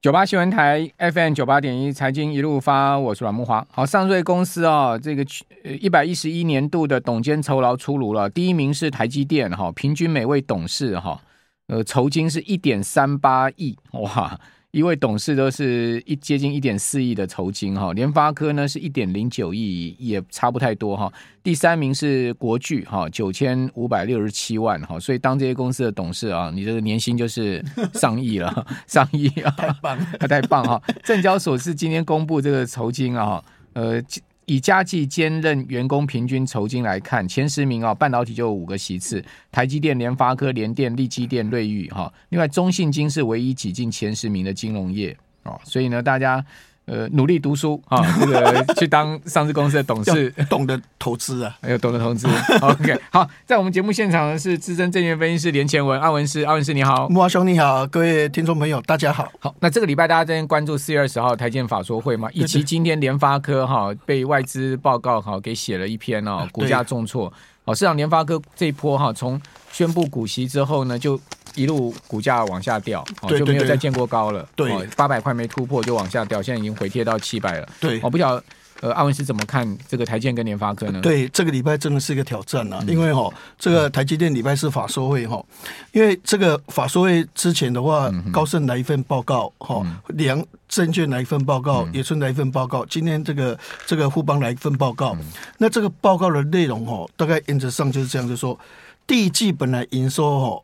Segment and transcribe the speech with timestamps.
[0.00, 3.66] 九八新闻台 FM 九八点一财经一路发，我是阮木华。
[3.68, 5.26] 好，上瑞公司啊、哦，这个
[5.64, 11.20] 一百一十一年度的董监酬劳出炉了，第一名是台积电哈，平均每位董事哈，
[11.66, 14.38] 呃，酬金是一点三八亿哇。
[14.78, 21.12] 一位董事都是一接近一点四亿的酬金哈，联发科呢是一点零九亿，也差不太多哈。
[21.42, 27.60] 第三名是国巨哈，九千五百六十七万哈，所以当这些公司的董事啊，你这个年薪就是
[27.94, 30.80] 上亿了， 上亿啊，太棒了， 太棒哈！
[31.02, 34.00] 证交所是今天公布这个酬金啊，呃。
[34.48, 42.12] 以家计兼任员工平均酬金来看，前十名啊，半导体就有五个席次，台积电、联发科、联电、力积电、瑞昱哈。
[42.30, 46.44] 另外，中信金是唯一挤进前十名的金融业哦，所以呢，大家。
[46.88, 52.26] 呃，努力读书啊， 这个去当上市公司的董事，懂得投资啊，还有懂得投资。
[52.62, 59.30] OK，好，在我们节目现场的是资深证券分析师连前文阿文师，阿文师你好，木华兄你好，各位听众朋友大家好。
[59.38, 67.32] 好，那这个礼拜大家在关注四月二十号台建法说会嘛，以及今天联发科哈被外资报告哈给写了一篇哦，股价重挫。
[67.68, 69.38] 好，市场联发科这一波哈从
[69.70, 71.20] 宣布股息之后呢就。
[71.54, 74.46] 一路股价往下掉，哦，就没有再见过高了。
[74.54, 77.68] 对，八百块没突破就往下掉，现在已经回贴到七百了。
[77.80, 78.44] 对，我不晓得，
[78.80, 81.00] 呃，阿文是怎么看这个台积电跟联发科呢？
[81.00, 85.44] 对，这个礼拜真的是一个挑战啊，嗯、因为哈，这个台积电礼拜是法说会哈，
[85.90, 95.24] 因为这个法说会之前的话，嗯、高盛来一份报告，哈、嗯，良证券来一份报告，野村来一份报告，今天这个这个富邦来一份报告，嗯、
[95.58, 98.58] 那这个报告的内容哦，大概原则上就是这样，就是说
[99.06, 100.62] 第一季本来营收哦。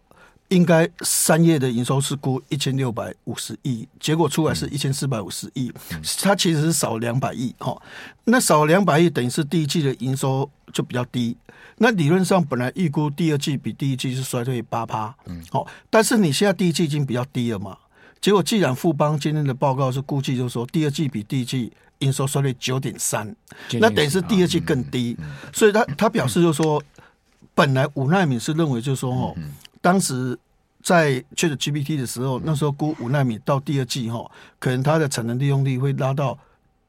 [0.49, 5.73] 应该三月的营收是估一千六百五十亿，结果出来是一千四百五十亿，
[6.21, 7.77] 它其实是少两百亿哈。
[8.25, 11.35] 那少两百亿等于是第一季的营收就比较低。
[11.79, 17.77] 那理论上本来预估第二季比第一季是衰退八趴，嗯，好，但是你现在第一季已经比较低了嘛。
[18.25, 23.37] 结果既然富邦今天的报告是估计，就是说第二季比第一季营收收率九点三，
[23.73, 25.15] 那等于是第二季更低。
[25.53, 26.83] 所以他他表示就是说，
[27.55, 29.37] 本来五纳米是认为就是说哦。
[29.83, 30.39] 当时
[30.83, 34.25] 在 ChatGPT 的时候，那时候估五纳米到第二季哈，
[34.59, 36.39] 可能它的产能利用率会拉到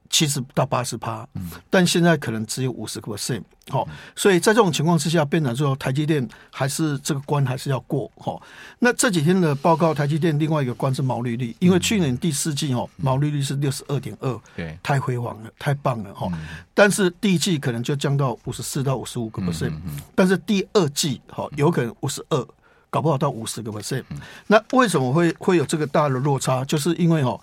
[0.09, 1.27] 七十到八十趴，
[1.69, 8.41] 但现在可能只有五十个 percent，好，所以在这种情况之下，变成说台积电还是这个关还是要过哈。
[8.79, 16.27] 那这几天的报告，台积电另外一个关是毛利率，因为去年第四季哦毛利率是六十二点二，对，太辉煌了，太棒了哈。
[16.73, 19.73] 但是第一季可能就降到五十四到五十五个 percent，
[20.13, 22.47] 但是第二季哈有可能五十二。
[22.91, 24.05] 搞不好到五十个 percent，
[24.47, 26.63] 那为什么会会有这个大的落差？
[26.63, 27.37] 就是因为哦，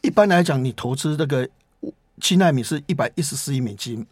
[0.00, 1.48] 一般来讲，你投资这个
[2.20, 4.06] 七纳米是一百一十四亿美金，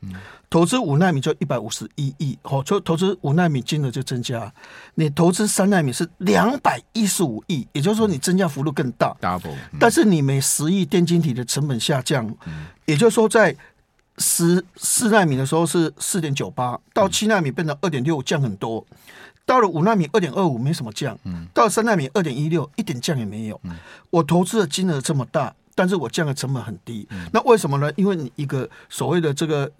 [0.50, 4.52] 投资五纳米就一百五十一亿，好，就投资五纳米金额就增加。
[4.94, 9.54] 你投资三纳米是两百一十五亿，也就是说你增加幅度更大，double。
[9.80, 12.32] 但是你每十亿电晶体的成本下降，
[12.84, 13.56] 也就是说在
[14.18, 18.86] 十四纳米的时候是四点九八，到七纳米变成二点六，降很多。
[19.46, 21.18] 到了五纳米二点二五没什么降，
[21.52, 23.60] 到了三纳米二点一六一点降也没有。
[24.08, 27.06] 我投资的金额这么大，但是我降的成本很低。
[27.32, 27.90] 那为什么呢？
[27.96, 29.70] 因为你一个所谓的这个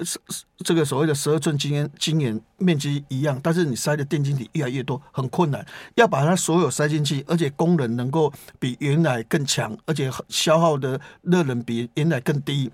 [0.59, 12.71] 这个所谓的十二寸晶圆晶圆面积一样，但是你塞的电晶体越来越多，很困难，要把它所有塞进去，而且功能能够比原来更强，而且消耗的热能比原来更低。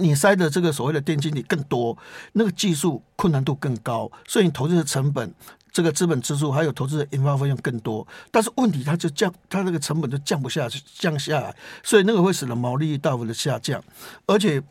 [0.00, 1.96] 你塞的这个所谓的电晶体更多，
[2.32, 5.32] 那个技术困难度更高，所以你投资的成本。
[5.74, 13.82] 这个资本支出还有投资的研发费用更多，但是问题它就降，它这个成本就降不下去，降下来，所以那个会使得毛利率大幅的下降，
[14.24, 14.62] 而且。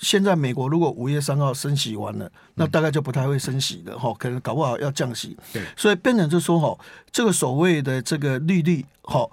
[0.00, 5.36] 现在美国如果五月三号升息完了，那大概就不太会升息了哈，可能搞不好要降息。
[5.52, 6.76] 对，所以变成就说哈，
[7.12, 9.28] 这个所谓的这个利率哈，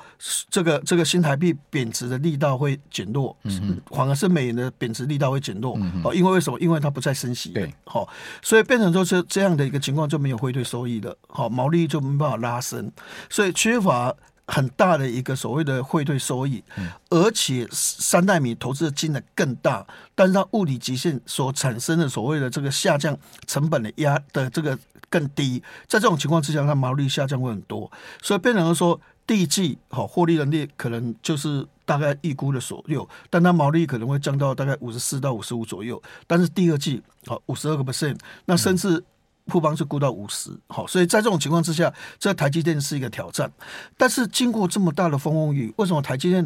[0.49, 5.79] 这个这个新台币贬值的力道会减弱，嗯，反而是美元的贬值力道会减弱。
[6.03, 6.59] 哦，因为为什么？
[6.59, 7.49] 因为它不再升息。
[7.51, 8.07] 对，好，
[8.41, 12.91] 所以变成就是这样的一个情况，就没有汇兑收益了，好，毛利就没办法拉升，
[13.29, 14.13] 所以缺乏。
[14.47, 16.63] 很大的一个所谓的汇兑收益，
[17.09, 19.85] 而且三代米投资的金额更大，
[20.15, 24.79] 但是它物理极限所产生的所谓的这个下降成本的压的这个
[25.09, 27.91] 更低，在这种情况之下，它毛利下降会很多，
[28.21, 39.03] 所以变成说第一季好获利能力可能就是大概预估的左右，但它毛利可能会降到大概五十四到五十五左右，但是第二季好五十二个 percent，那甚至。
[39.47, 43.51] 富邦是估到五十，好，所以在这种情况之下，这台积电是一个挑战。
[43.97, 46.43] 但是经过这么大的风风雨，为什么台积电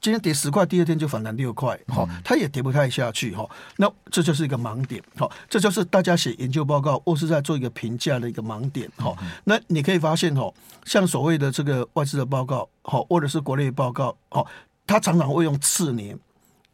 [0.00, 1.78] 今天跌十块，第二天就反弹六块？
[1.88, 3.48] 好，它也跌不太下去，哈。
[3.78, 9.16] 那这就是一个盲点，好，这就是大家写研究报告或是在做一个评价的一个盲点，哈。
[9.44, 10.52] 那你可以发现，哈，
[10.84, 14.46] 像所谓的这个外资的报告，好，或者是国内报告，好。
[14.86, 16.14] 它常常会用次年。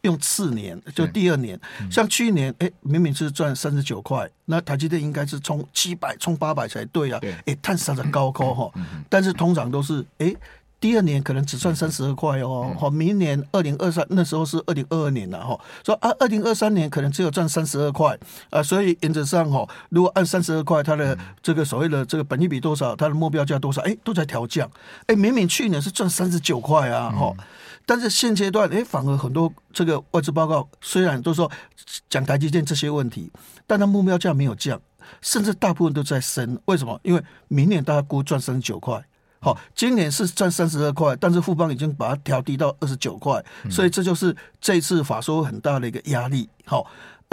[0.02, 8.72] 用次年就第二年，嗯、像去年，哎、欸，明明是赚三十九块，那台积电应该是冲七百、冲八百才对啊，哎，探上的高高哈，
[9.08, 10.36] 但是通常都是，哎、欸，
[10.80, 18.18] 第二年可能只赚三十二块哦，好、嗯，明年二零二三那时候是二零二二年了哈，说啊，二零二三年可能只有赚三十二块
[18.48, 24.66] 啊，所以原则上哈，如果按三十二块，它的这个所谓的这个本益比多少，它的目标价多少，哎、欸，都在调降，
[25.02, 27.44] 哎、欸，明明去年是赚三十九块啊，哈、嗯。
[27.90, 31.50] 但是现阶段，哎，反而很多这个外资报告虽然都说
[32.08, 33.28] 讲台积电这些问题，
[33.66, 34.80] 但它目标价没有降，
[35.20, 36.56] 甚至大部分都在升。
[36.66, 37.00] 为什么？
[37.02, 39.04] 因为明年大家估赚三十九块，
[39.40, 46.48] 好，今年是赚三十二块，但是富邦已经把它调低到二十九块，所以这就是这次法说很大的一个压力。
[46.64, 46.86] 好，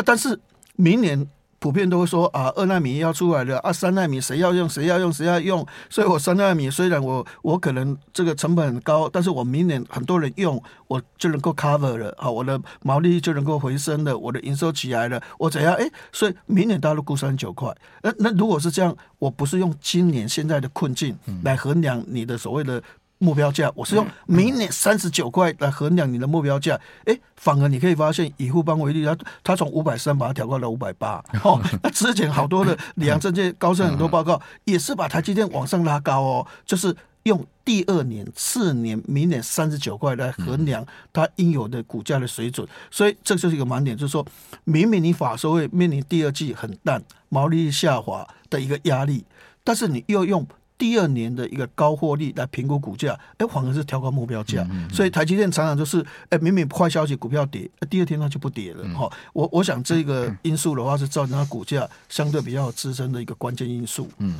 [0.03, 0.39] 但是
[0.75, 1.30] 明年。
[1.59, 15.74] 普遍都会说啊，二纳米要出来了啊，三纳米谁要用谁要用谁要用，所以我三纳米虽然我我可能这个成本很高，但是我明年很多人用，我就能够 cover 了，啊，我的毛利就能够回升了，我的营收起来了，我怎样？
[15.74, 22.81] 哎，所以明年大家都估三九块，那那如果是这样，我不是用今年现在的困境来衡量你的所谓的。
[23.19, 26.75] 目标价，我是用明年三十九块来衡量你的目标价。
[27.06, 31.24] 哎、欸，反而你可以发现，以富邦为例，它它从五百三把它调高到五百八。
[31.44, 42.68] 哦，那之前好多的里昂证券、高盛很多报告也是把台积电往上拉高哦，就是用第二年、次年、明年三十九块来衡量它应有的股价的水准。
[42.92, 44.24] 所以这就是一个盲点，就是说
[44.63, 49.25] 明明你法收会面临第二季很淡、毛利率下滑的一个压力，
[49.63, 50.46] 但是你又用。
[50.77, 59.18] 第二年的一个高获利来评估股价，哎，反而是调高目标价，嗯嗯、所以台积电常常就是，哎，明明坏消息股票跌，第二天它就不跌了，哈、嗯。
[59.33, 64.07] 我我想这个因素的话是造成它股价相对比较支撑的一个关键因素。
[64.19, 64.38] 嗯，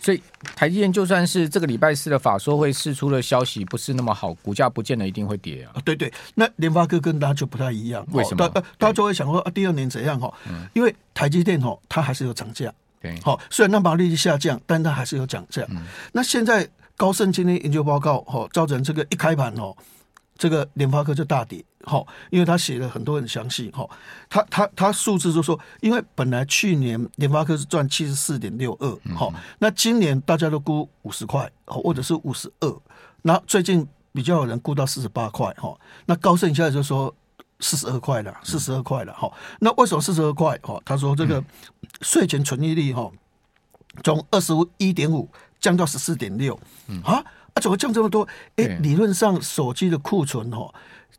[0.00, 0.20] 所以
[0.56, 5.80] 台积电就算是这个礼拜四的法说会释出的消息不是那么好，股价不见得一定会跌啊。
[5.84, 8.48] 对对，那联发科跟大家就不太一样，为什么？
[8.48, 10.32] 大大家就会想说啊，第二年怎样哈？
[10.72, 12.72] 因为台积电哈，它还是有涨价。
[13.22, 15.64] 好虽然那把利率下降，但它还是有涨价。
[15.70, 19.74] 嗯、那现在高盛今天研究报告，哈，造成这个一开盘哦，
[20.36, 23.88] 这个联发科就大跌，哈，因为他写了很多很详细，哈，
[24.28, 32.80] 他他他数字就说，因为本来去年联发科是赚七十四点六二，好，那今年大家都估五十块，或者是五十二，
[33.22, 37.14] 那最近比较有人估到四十八块，哈，那高盛现在就说。
[37.60, 39.30] 四十二块了，四十二块了哈。
[39.60, 40.58] 那为什么四十二块？
[40.62, 41.42] 哈，他说这个
[42.02, 43.10] 税前存益率哈，
[44.02, 45.28] 从二十一点五
[45.60, 46.54] 降到十四点六。
[47.04, 47.24] 啊
[47.54, 48.26] 啊，怎么降这么多？
[48.56, 50.72] 哎、欸，理论上手机的库存哈，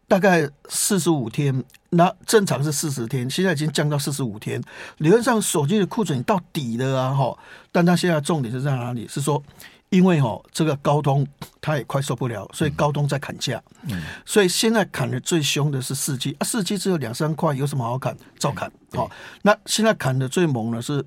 [0.07, 4.63] 大概四十五天，那正常是四十天，现在已经降到四十五天。
[4.97, 7.37] 理论上手机的库存到底了啊哈，
[7.71, 9.07] 但他现在重点是在哪里？
[9.07, 9.43] 是说。
[9.89, 11.25] 因为哦，这个高通
[11.59, 13.61] 他也快受不了，所以高通在砍价。
[13.83, 18.15] 嗯，所以现在砍的最凶的是四 G 啊，四 G 只有两三块，有什么好砍？
[18.37, 18.71] 照砍。
[18.93, 19.09] 好，
[19.41, 21.03] 那现在砍的最猛的是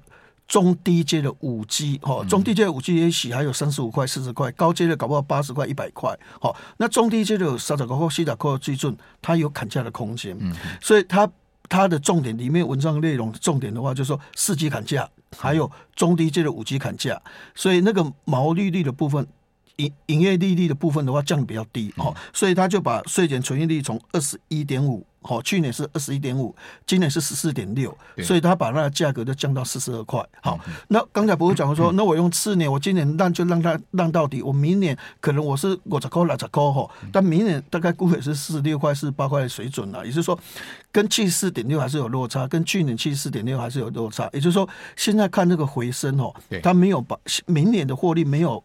[0.49, 6.19] 中低阶的五 G 哈，中低阶的五 G 也许还有三十五块、四十块，高阶的搞不好八十块、一百块。
[6.41, 10.37] 好，那中低阶的有三十块或四十块最准，它有砍价的空间。
[10.41, 11.31] 嗯，所以它
[11.69, 15.09] 它的重点里面文章内容重点的话，就是说四 G 砍价。
[15.37, 17.21] 还有中低阶的五 G 砍价，
[17.55, 19.27] 所以那个毛利率的部分，
[19.77, 25.07] 营营业利率的部分的话降得比较低哦，所以他就把税前纯益率从二十一点五。
[25.23, 26.55] 好，去年是二十一点五，
[26.87, 30.25] 今年是十四点六，所以他把那个价格就降到四十二块。
[30.43, 40.05] 好，那刚才不是讲说，那我用次年，我今年让就让它让到底，我明年可能我是五十块、六十块哈，但明年大概估也是四十六块、四十八块的水准了。
[40.05, 40.39] 也就是说，
[40.91, 44.29] 跟七十四点六还是有落差，跟去年七十四点六还是有落差。
[44.33, 48.63] 也就是说，现在看这个回升哦，它没有把明年的获利没有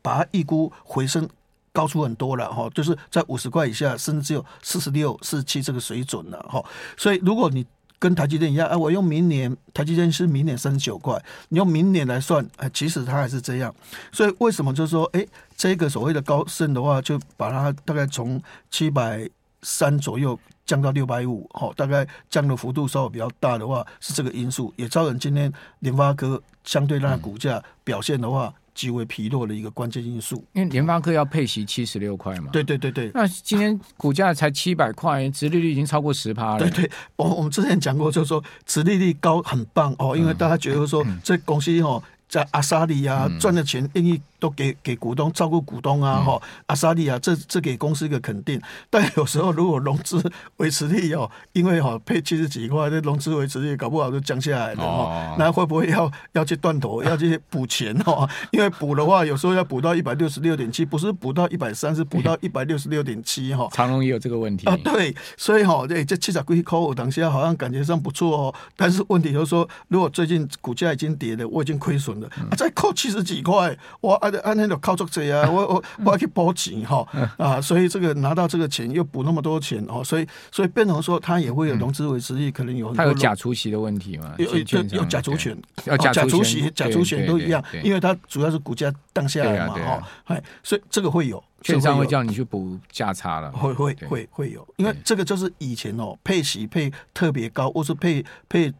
[0.00, 1.28] 把它预估回升。
[1.78, 6.60] 高出很多了哈，就是在五十块以下，甚至只有四十六、四七这个水准了哈。
[6.96, 7.64] 所以如果你
[8.00, 11.16] 跟台积电一样，啊，我用明年台积电是明年三十九块，
[11.50, 13.72] 你用明年来算，哎，其实它还是这样。
[14.10, 15.24] 所以为什么就是说，哎，
[15.56, 18.42] 这个所谓的高盛的话，就把它大概从
[18.72, 19.30] 七百
[19.62, 28.52] 三左右降到六百五，哈，大概降的幅度稍微比较大的话，是这个因素，也造成今天联发科相对那股价表现的话。
[28.78, 32.48] 极为疲弱的一个关键因素，因为联发科要配息七十六块嘛。
[32.52, 33.10] 对对对对。
[33.12, 36.60] 那今天股价才七百块，殖利率已经超过十趴了。
[36.60, 48.60] 对对，我我们之前讲过，就是说殖利率高很棒哦，因为大家觉得说这公司哦，在阿萨里啊赚的钱愿意都给给股东照顾股东啊，哈、嗯，阿萨利啊，这这给公司一个肯定。
[48.90, 50.22] 但有时候如果融资
[50.58, 55.36] 维持率哦，因为哈配七十几块，这融资维持率搞不好就降下来了哈、哦。
[55.38, 58.28] 那会不会要要去断头， 要去补钱哈？
[58.50, 63.68] 因为补的话，有时候要补到一百六十六点七，不是补到一百三，是补到一百六十六点七哈。
[63.72, 68.54] 长隆也有这个问题啊，对，所以哈，这这七十几块，我当下好像感觉上不错哦。
[68.76, 77.06] 但是问题就是说，如果最近股价已经跌了，我已经亏损了，嗯啊、再扣七十几块，我按按那种靠作者啊， 我我我要去补钱哈
[77.36, 84.34] 啊，所以这个拿到这个钱又补那么多钱哦，所以所以变成说他也会有融资维持率可能有他有假除息的问题嘛？
[84.38, 85.56] 有有有假除权，
[85.98, 98.72] 假除息、假除权都一样，因为它主要是股价荡下来嘛哈，哎，所以这个会有，券商会叫你去补价差了，会会会会有，因为这个就是以前哦配息配特别高，或是配配。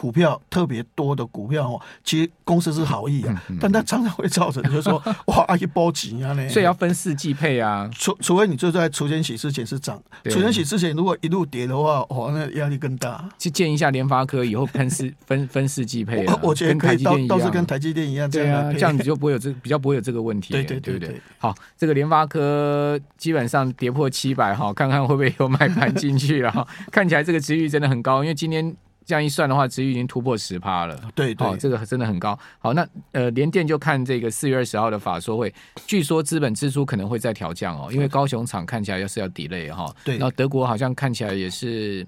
[0.00, 7.90] 股票特别多的股票哦，其实公司是好意啊，但它常常会造成就是说 哇，阿姨包紧啊呢，所以要分四季配啊。
[7.92, 10.00] 除除非你就在除权息之前是涨，
[10.30, 13.28] 除权息之前如果一路跌的话，哦，那压力更大。
[13.38, 21.20] 去见一下联发科以后分四 分分四季配，我觉得可以到倒是跟台积电一样，对啊，这样你就不会有这比较不会有这个问题，对对对对。
[21.38, 26.64] 好，这个联发科基本上跌破七百哈，看看会不会有买盘进去啊？
[26.92, 28.76] 看起来这个值域真的很高，因为今天。
[29.08, 30.94] 这样一算的话，值域已经突破十趴了。
[31.14, 32.38] 对对、哦，这个真的很高。
[32.58, 35.52] 好，那呃，联电就看这个四月二十号的法说会，
[35.86, 39.90] 据说资本支出可能会再调降哦，因为高雄厂看起来要是要 delay 哈。
[40.04, 40.18] 对。
[40.18, 42.06] 然后德国好像看起来也是，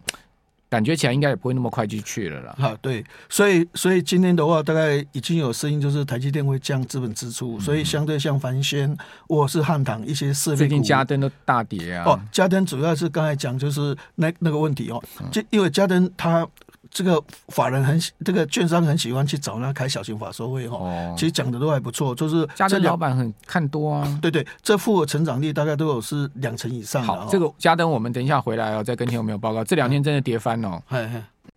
[0.69, 2.55] 感觉起来应该也不会那么快就去了啦。
[2.59, 3.03] 啊，对。
[3.31, 8.95] 所以所以今天的话，大概已经有声音，就是台积电会降资本支出，嗯、所以相对像帆瑄
[9.27, 12.05] 或是汉唐一些设备，最近嘉登都大跌啊。
[12.05, 15.03] 哦，嘉登主要是刚才讲就是那那个问题哦，
[15.33, 16.47] 就因为嘉登它。
[16.91, 27.03] 这个法人很喜，这个券商很喜欢去找那开小型法说会哈，哦、其实讲的都还不错，就是嘉登老板很看多啊，对对，这复合成长率大概都有是两成以上。
[27.05, 30.83] 好，这个嘉登我们等一下回来哦，再跟听有没有报告，这两天真的跌翻哦。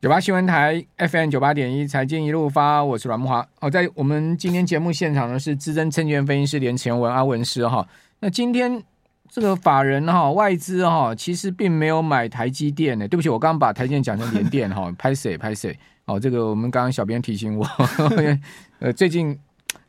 [0.02, 3.46] 九八新闻台 FM 九八点一财经一路发，我是阮木华。
[3.60, 7.88] 好，在我们今天节目现场呢是资深证券分析师连前文阿文师哈，
[8.20, 8.84] 那今天。
[9.34, 15.76] 这个法人哈外资哈其实并没有买台积电呢，对不起，我刚刚把台积电讲成联电哈， 拍谁拍谁。
[16.06, 17.66] 哦，这个我们刚刚小编提醒我，
[18.78, 19.34] 呃，最近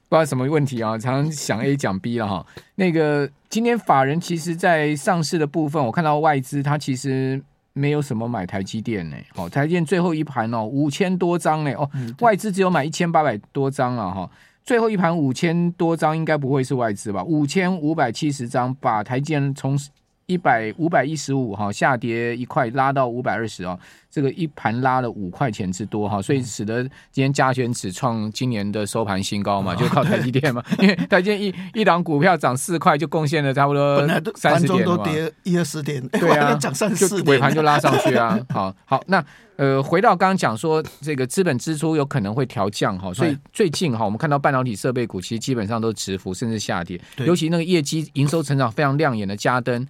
[0.09, 2.47] 不知道什么问题啊，常常想 A 讲 B 了哈。
[2.77, 7.43] 那个今天法人其实在上市的部分，我看到外资它其实
[7.75, 14.31] 没有什么买台积电呢，哦，台积电最后一盘哦五千多张呢，哦，外资只有买一千八百多张了哈。
[14.65, 17.23] 最后一盘五千多张，应该不会是外资吧？
[17.23, 19.79] 五千五百七十张，把台积电从
[20.25, 23.79] 一百五百一十五哈下跌一块拉到五百二十哦，
[24.15, 34.07] 这个一盘拉了五块钱之多哈，所以使得今天加权指创今年的收盘新高嘛，就靠台积电嘛， 因为台积电一一档股票涨四块，就贡献了差不多
[34.39, 38.39] 三十点嘛，都跌一二十点，对啊， 涨三四点，尾盘就拉上去啊。
[38.51, 39.25] 好好，那
[39.57, 49.85] 呃，回到刚刚讲说这个资本支出有可能会调降哈，所以最近哈，我们看到半导体设备股其实基本上都直幅甚至下跌，尤其那个业绩营收成长非常亮眼的嘉登。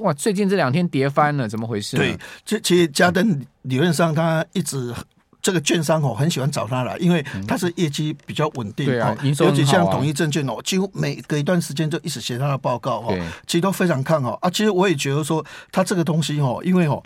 [0.00, 1.96] 哇，最近这两天跌翻了，怎么回事？
[1.96, 4.94] 对，这其实嘉登理论上他一直
[5.42, 14.50] 这个券商哦很喜欢找他来，因为他是业绩比较稳定，对啊，尤其像统一证券哦，几乎每隔一段时间就一直写他的报告哦，其实都非常看好啊。
[14.50, 17.02] 其实我也觉得说，他这个东西哦，因为哦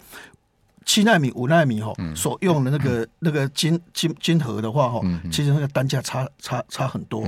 [0.85, 7.25] 七纳米、五纳米哦所用的那个那个金金金盒的话哦，其实那个单价差差差很多。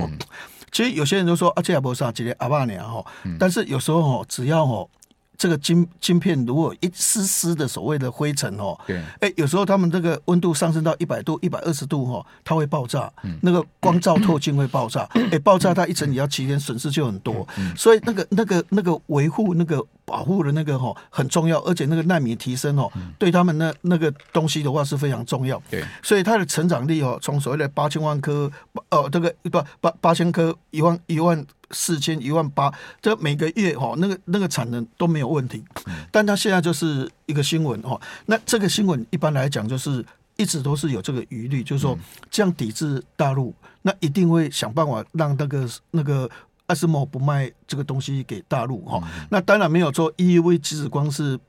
[0.71, 3.03] 其实有些人都说啊，这也不是啊，今天阿爸年哈，
[3.39, 4.89] 但是有时候哦，只要哦。
[5.37, 28.51] 这个晶晶片如果一丝丝的所谓的灰尘哦，对，哎，有时候他们这个温度上升到一百度、一百二十度哈，它会爆炸，那个光照透镜会爆炸， 哎，爆炸它一层也要七天损失就很多，所以那个那个那个维护那个保护的那个哈很重要，而且那个纳米提升哦，对他们那那个东西的话是非常重要，对，所以它的成长力哦，从所谓的八千万颗
[28.89, 31.45] 哦，这个不八八千颗一万一万。
[31.71, 35.63] 四千一万八，这每个月哦，那个那个产能都没有问题，
[36.11, 37.99] 但它现在就是一个新闻哦。
[38.25, 40.05] 那这个新闻一般来讲就是
[40.37, 41.97] 一直都是有这个疑虑，就是说
[42.29, 46.29] 这样抵制大陆，那一定会想办法让那个那个
[46.67, 49.01] 阿斯莫不卖这个东西给大陆哈。
[49.29, 51.39] 那当然没有说 EUV 极紫光是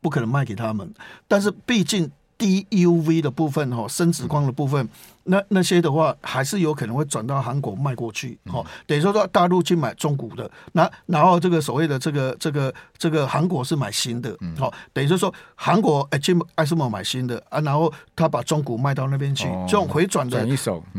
[0.00, 0.92] 不可能卖给他们，
[1.28, 2.10] 但是毕竟。
[2.38, 4.86] 低 UV 的部分哈，深紫光的部分，
[5.24, 20.46] 那那些的话还是有可能会转到韩国卖过去，哈，等于说到大陆去买中古的，那然后这个所谓的这个这个这个韩国是买新的，好，等于说说韩国哎去爱斯摩买新的啊，然后他把中古卖到那边去，这种回转的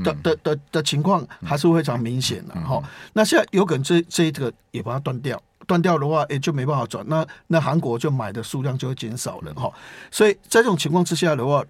[0.04, 2.82] 的的的的情况还是非常明显的哈。
[3.14, 5.40] 那现在有可能这这一个也把它断掉。
[5.68, 7.06] 断掉的话，哎，就没办法转。
[7.08, 9.72] 那那韩国就买的数量就会减少了哈。
[10.10, 11.64] 所以在这种情况之下的话，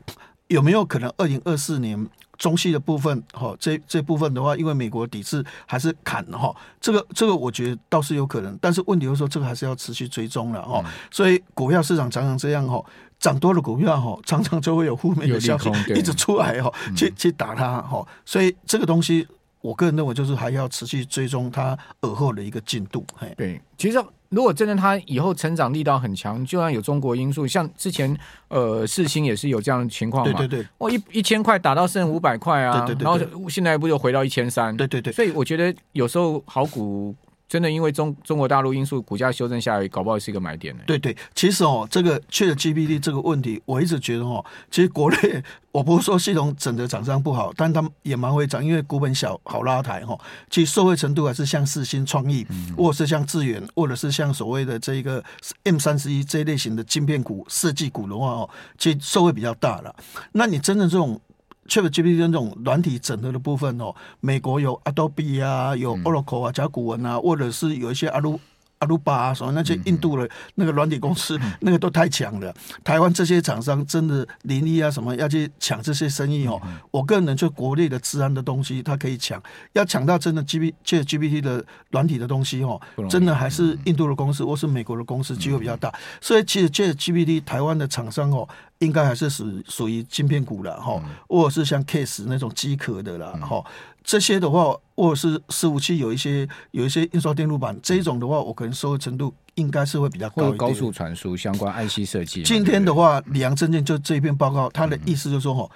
[0.48, 3.54] 有没有可能二零二四年中系的部分哈？
[3.60, 6.56] 这这部分的话，因为美国抵制还是砍哈。
[6.80, 10.82] 这个这个我觉得倒是有可能，但是问题就是说，这个还是要持续追踪了哈。
[11.12, 12.82] 所以股票市场常常这样哈，
[13.20, 18.06] 涨多了股票哈，常常就会有负面的消息一直出来哈，去去打它哈。
[18.24, 19.28] 所以这个东西。
[19.62, 23.06] 我个人认为，就是还要持续追踪它尔后的一个进度。
[23.16, 28.18] 嘿，对，其实如果真的它以后成长力道很强，就算有中国因素，像之前
[28.50, 30.38] 呃世芯也是有这样的情况嘛。
[30.38, 34.76] 对对对，哦一一千块打到剩五百块啊，对对对，然后现在不就回到一千三？
[34.76, 37.16] 对对对，所以我觉得有时候好股。
[37.48, 40.84] 真的因为中中国大陆因素，股价修正下来，搞不好是一个买点呢。
[40.86, 50.18] 对对，其实哦，这个 ChatGPT 这个问题，我一直觉得哦，其实国内我不是说系统整的厂商不好，但他们也蛮会涨，因为股本小，好拉抬哈。
[50.50, 55.24] 其实受惠程度还是像四新创意，或者是像智远，或者是像所谓的这一个
[55.64, 59.96] M 三十一这一类型的晶片股、设计股的话哦，其实受惠比较大了。
[60.34, 61.20] 那你真的这种。
[61.68, 68.40] ChatGPT 这种软体整合的部分哦，美国有 Adobe 啊，有 Oracle 啊，甲骨文啊，或者是有一些阿鲁。
[68.80, 72.54] 阿鲁巴啊，什么那些印度的那个软体公司，那个都太强了。
[72.84, 76.62] 台湾这些厂商真的林立啊，什么要去抢这些生意哦。
[76.92, 79.42] 我个人就国内的治安的东西，它可以抢，
[79.74, 82.80] 要抢到真的 G B 借 G P T 的软体的东西哦，
[83.10, 85.94] 真的还是印度的公司或是美国的公司机会比较大。
[86.22, 88.48] 所以其实借 G P T 台湾的厂商哦，
[88.80, 93.64] 应该还是属属于晶片股了哈，或者是像 Case 那种机壳的啦哈。
[94.08, 100.58] 这些的话，或者是伺服器有一些有一些印刷电路板这一种的话，我可能收的程度应该是会比较高一点。
[100.58, 102.42] 高速传输相关 IC 设计。
[102.44, 105.70] 今天的话，李阳证券就这一篇报告，他的意思就是说，哈，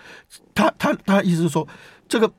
[0.56, 1.68] 他他他意思是说，
[2.08, 2.32] 这个。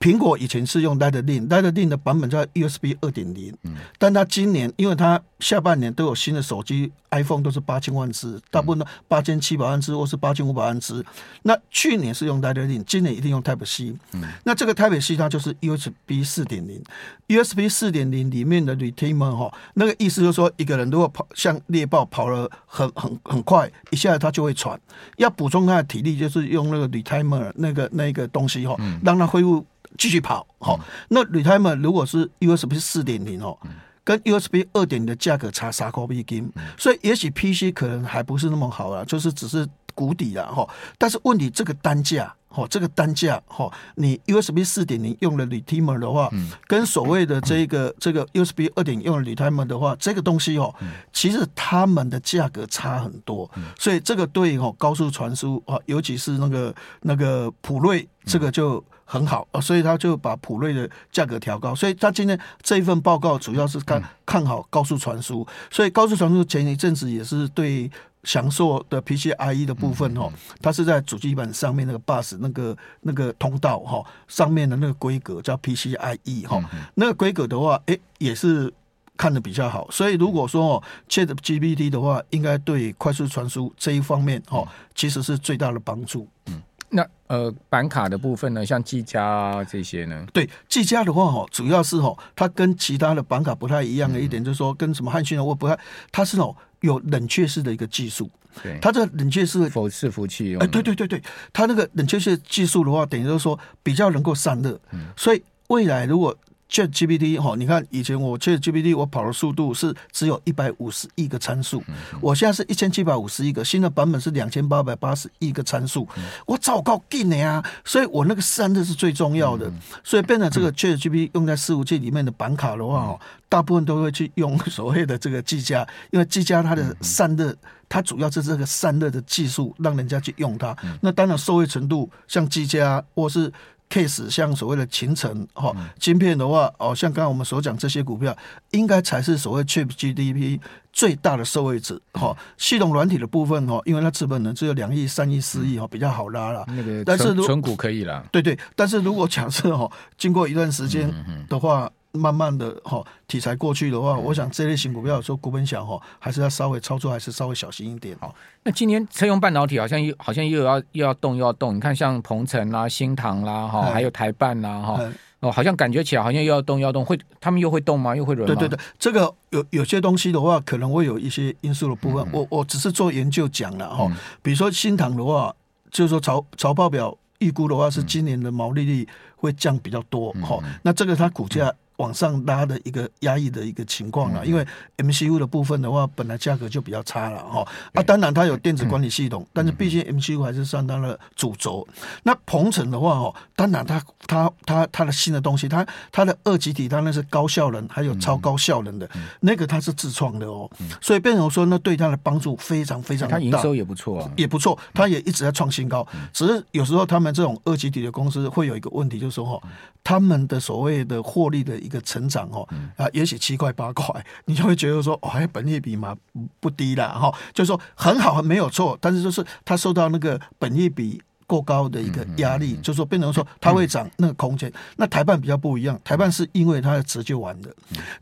[0.00, 3.54] 苹果以前是用 Lightning，Lightning 的版本叫 USB 二点零，
[3.98, 11.04] 但它今年因为它下半年都有新的手机 iPhone 都是八千万支，大部分都八千七百万支或是八千五百万支。
[11.42, 13.94] 那去年是用 Lightning，今年一定用 Type C。
[14.42, 16.82] 那这个 Type C 它就是 USB 四点零
[17.28, 24.80] ，USB 四点零里面的 Retainer 哈，那个意思就是说，一个人如果跑像猎豹跑了很很很快，一下子他就会喘，
[25.18, 29.62] 要补充他的体力，就是用那个 Retimer 那个那个东西哈，让他恢复。
[29.98, 30.84] 继续跑，好、嗯。
[31.08, 33.58] 那 retimer 如果是 USB 四点零哦，
[34.04, 40.68] 跟 USB 二点零的价格差三块美金，所以也许 PC 可能还不是那么好了，就是只是谷底了哈。
[40.98, 46.28] 但是问题这个单价，哈，这个单价，哦，你 USB 四点零用了 retimer 的话，
[46.66, 50.74] 跟所谓的这个这个 USB 二点用了 retimer 的话，这个东西哦，
[51.12, 58.84] 其实他们的价格差很多，所以这个对哦高速传输啊，尤其是那个那个普瑞，这个就。
[59.12, 61.74] 很好啊，所以他就把普瑞的价格调高。
[61.74, 65.44] 所以他今天这一份报告主要是看看好高速传输。
[65.68, 67.90] 所以高速传输前一阵子也是对
[68.24, 70.30] 祥硕的 PCIe 的部分哦，
[70.60, 76.62] 它是在主机板上面那个 bus 那个那个通道哈上面的那个规格叫 PCIe 哈，
[76.94, 78.72] 那个规格的话，诶也是
[79.16, 79.90] 看的比较好。
[79.90, 86.28] 所以如果说哦 ChatGPT 的话，应该对快速传输这一方面哦，其实是最大的帮助。
[86.46, 86.62] 嗯。
[86.90, 90.26] 那呃，板卡的部分呢，像技嘉啊这些呢？
[90.32, 95.78] 对，技嘉的话哈，主要是哈，它跟其他的板卡不太一样的一点，就是说跟什么汉讯啊，我不太，
[96.10, 98.28] 它是哦有冷却式的一个技术。
[98.60, 101.22] 对，它这个冷却式否伺服器哎，对对对对，
[101.52, 104.76] 它那个冷却式技术的话，等于就是说比较能够散热。
[104.90, 106.36] 嗯，所以未来如果
[106.70, 111.82] ChatGPT 哈，你看以前我 ChatGPT 我跑的速度是只有一百五十亿个参数，
[112.20, 116.08] 我现在是一千七百五十亿个，新的版本是两千八百八十亿个参数，
[116.46, 117.62] 我早够劲的呀！
[117.84, 119.70] 所以我那个散热是最重要的，
[120.04, 127.52] 所以变成这个 ChatGPT 用在伺服器里面的板卡的话，大部分都会去用所谓的这个技嘉，因为技嘉它的散热，
[127.88, 130.76] 它主要是这个散热的技术让人家去用它。
[131.00, 133.52] 那当然受惠程度像技嘉或是。
[133.90, 138.34] Case 像所谓的秦城哈晶片的话哦，像刚刚我们所讲这些股票，
[138.70, 140.60] 应该才是所谓 ChatGPT
[140.92, 142.36] 最大的受惠者哈。
[142.56, 146.64] 系统软体的部分哦，因为它资本呢只有两亿、三亿、四亿哈，比较好拉了。
[146.68, 148.24] 那个，但是存股可以了。
[148.30, 151.12] 对对，但是如果假设哈，经过一段时间
[151.48, 158.16] 的话，慢慢的哈题材过去的话，我想这类型股票有时候股本小哈，还是要稍微操作，还是稍微小心一点。
[158.20, 165.00] 好，那今年车用半导体好像又好像又要又要动又要动，你看像鹏程啦、新唐啦哈，还有台半啦哈，
[165.38, 168.16] 哦，好像感觉起来好像又要动又要动，会他们又会动吗？
[168.16, 168.54] 又会轮吗？
[168.56, 172.26] 对对对，这个有有些东西的话，可能会有一些因素的部分。
[172.32, 174.10] 我我只是做研究讲了哈，
[174.42, 175.54] 比如说新唐的话，
[175.92, 181.72] 就是说潮潮报表预估的话是今年的毛利率会降比较多哈，那这个它股价。
[182.00, 187.66] 往上拉的一个压抑的一个情况了，因为 MCU 的部分的话，本来价格就比较差了哈。
[187.92, 191.86] 啊，当然它有电子管理系统，但是毕竟 MCU 还是算它的主轴。
[192.22, 199.08] 那鹏程的话哦，当然它它它它的新的东西，它它的二极体，它那是高效能，还有超高效能的
[199.40, 200.70] 那个，它是自创的哦。
[201.00, 203.36] 所以变成说，那对它的帮助非常非常大。
[203.36, 206.06] 它营收也不错啊，也不错，它也一直在创新高。
[206.32, 209.62] 只是有时候他们这种二极体的公司会有一个问题，就是说哦，
[210.02, 216.16] 他们的所谓的获利的一个成长哦，啊，也许七块八块， 你就会觉得说，哦，还本益比嘛
[216.60, 224.72] 不低了哈，就是说很好，没有错，但是就是它受到那个本益比过高的一个压力，就是说变成说它会涨那个空间。
[224.96, 227.68] 那台办比较不一样，台办是因为它的值就完了，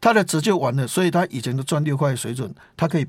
[0.00, 3.07] 它的值就完了，所以它以前的赚六块水准，它可以。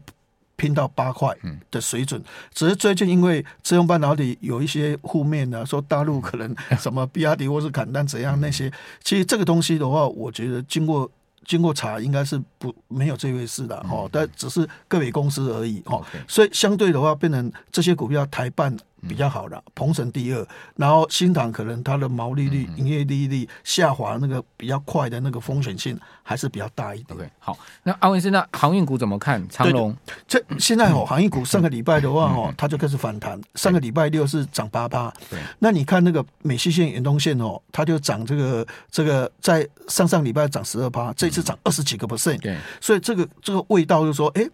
[0.59, 1.33] 拼到八块
[1.71, 2.21] 的水准，
[2.53, 8.69] 只是最近因为自用半导体有一些负面的，说大陆可能 什么比亚迪或是砍单怎样那些，
[9.01, 11.09] 其实这个东西的话，我觉得经过
[11.45, 18.75] 经过查，应该是不没有这回事的哦，但只是个别公司而已哦，所以相对的话，变成这些股票台半。
[19.07, 27.17] 比较好的，鹏程第二，然后新塘可能它的毛利率、营业利率下滑那个比较快的那个风险性还是比较大一点。
[27.17, 29.47] OK，好，那阿文师，那航运股怎么看？
[29.49, 29.95] 长龙
[30.27, 33.39] 这现在哦，航运股上个礼拜的话哦，它就开始反弹。
[33.55, 42.39] 上个礼拜六是涨八八，对那你看那个美西线、远东线哦，它就涨这个这个在上上礼拜涨十二趴，这次涨二十几个 percent。
[42.41, 44.47] 对，所以这个这个味道就是说，哎。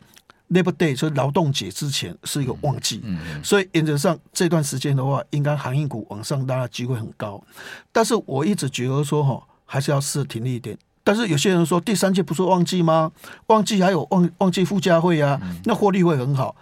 [0.49, 3.01] Labor Day 就是劳动节之前是一个旺季，
[3.43, 7.43] 所以原则上这段时间的话，应该航运股往上拉的机会很高。
[7.91, 10.77] 但是我一直觉得说哈，还是要设停利点。
[11.03, 13.11] 但是有些人说第三季不是旺季吗？
[13.47, 16.55] 旺季还有旺旺季附加会啊，那获利会很好。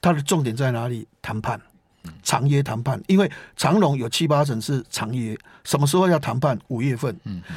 [0.00, 1.06] 它的重点在哪里？
[1.20, 1.60] 谈判，
[2.22, 3.02] 长约谈判。
[3.06, 6.58] 因为长隆有七八成是长约，什么时候要谈判？
[6.68, 7.14] 五月份。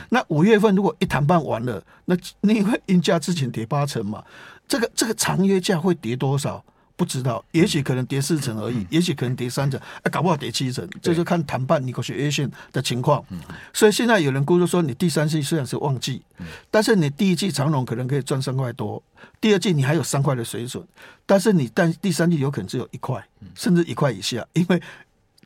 [0.09, 4.23] 那五月份如果一谈判完了，那你会因价之前跌八成嘛？
[4.67, 6.63] 这个这个长约价会跌多少？
[6.95, 13.25] 不知道，也许可能跌四成而已，也许可能跌三成，哎，搞不好跌七成，这就看谈判 negotiation 的情况。
[13.73, 16.21] 所以现在有人估计说，你第三季虽然是旺季，
[16.69, 19.01] 但是你第一季长龙可能可以赚三块多，
[19.41, 20.87] 第二季你还有三块的水准，
[21.25, 23.21] 但是你但第三季有可能只有一块，
[23.55, 24.79] 甚至一块以下，因为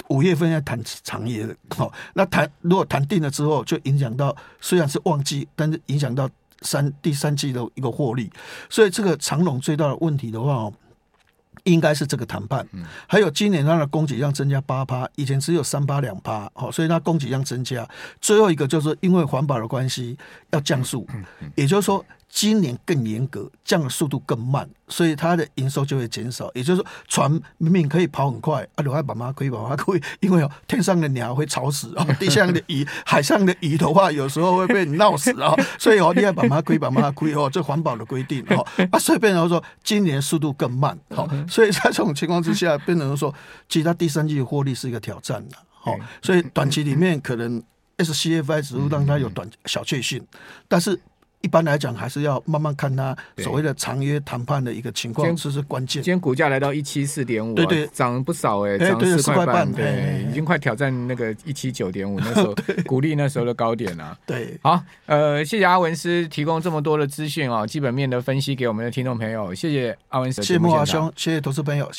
[0.10, 6.30] 五月份要谈长约的，好，那谈如果谈定了之后，就影响到虽然是旺季，但是影响到。
[6.62, 8.32] 三第三季的一个获利，
[8.70, 10.74] 所以这个长龙最大的问题的话哦，
[11.63, 12.67] 应该是这个谈判。
[13.08, 17.88] 还有今年它的供给量增加八趴，以前只有三趴两趴，好，所以它供给量增加。
[18.20, 20.17] 最后一个就是因为环保的关系
[20.52, 21.08] 要降速，
[21.56, 22.06] 也就是说。
[22.29, 26.51] 今年更严格，降的速度更慢，所以它的营收就会减少。
[26.53, 35.55] 也就是说，船明明可以跑很快，啊，留海爸妈可以跑，可以，因为哦，天上的鸟会吵死啊， 地上的鱼、海上的鱼的话，有时候会被你闹死啊。
[35.79, 38.65] 所以哦，你要爸妈可以爸妈可以哦， 这环保的规定哦。
[38.91, 43.33] 啊，所以变成说，今年速度更慢，好，所以在这种情况之下，变成说，
[43.67, 47.63] 其实它第三季的获利是一个挑战的，好，所以短期里面可能
[47.97, 50.23] SCFI 指数让它有短小确幸，
[50.67, 50.99] 但是。
[51.41, 56.02] 一般来讲，还是要慢慢看它所谓的长约谈判的一个情况，这是关键。
[56.02, 64.17] 今天股价来到一七四点五，对对，涨不少哎，涨四块半，对，已经快挑战那个一七九点五 那时候鼓励那时候的高点了。
[64.26, 71.95] 对，好，呃，谢谢阿文师提供这么多的资讯啊，基本面的分析给我们的听众朋友，谢谢阿文师，谢谢木华兄，谢谢投资朋友，谢谢。